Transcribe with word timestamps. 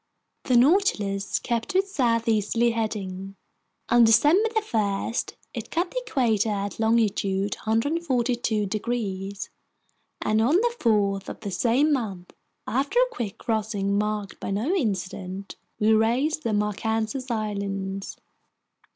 The 0.45 0.57
Nautilus 0.57 1.37
kept 1.37 1.69
to 1.69 1.77
its 1.77 1.91
southeasterly 1.93 2.71
heading. 2.71 3.35
On 3.89 4.03
December 4.03 4.49
1 4.71 5.13
it 5.53 5.69
cut 5.69 5.91
the 5.91 6.01
equator 6.07 6.49
at 6.49 6.79
longitude 6.79 7.53
142 7.67 8.65
degrees, 8.65 9.51
and 10.19 10.41
on 10.41 10.55
the 10.55 10.73
4th 10.79 11.29
of 11.29 11.41
the 11.41 11.51
same 11.51 11.93
month, 11.93 12.33
after 12.65 12.97
a 12.99 13.13
quick 13.13 13.37
crossing 13.37 13.95
marked 13.99 14.39
by 14.39 14.49
no 14.49 14.73
incident, 14.73 15.55
we 15.77 15.93
raised 15.93 16.41
the 16.41 16.51
Marquesas 16.53 17.29
Islands. 17.29 18.17